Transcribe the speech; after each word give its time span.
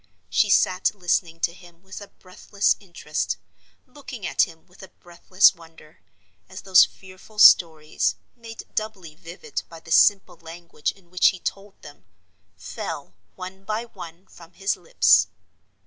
She 0.31 0.49
sat 0.49 0.95
listening 0.95 1.39
to 1.41 1.53
him 1.53 1.83
with 1.83 2.01
a 2.01 2.07
breathless 2.07 2.75
interest, 2.79 3.37
looking 3.85 4.25
at 4.25 4.47
him 4.47 4.65
with 4.65 4.81
a 4.81 4.87
breathless 4.87 5.53
wonder, 5.53 5.99
as 6.49 6.61
those 6.63 6.85
fearful 6.85 7.37
stories—made 7.37 8.63
doubly 8.73 9.13
vivid 9.13 9.61
by 9.69 9.79
the 9.79 9.91
simple 9.91 10.37
language 10.37 10.91
in 10.91 11.11
which 11.11 11.27
he 11.27 11.37
told 11.39 11.79
them—fell, 11.83 13.13
one 13.35 13.63
by 13.63 13.85
one, 13.85 14.25
from 14.25 14.53
his 14.53 14.75
lips. 14.75 15.27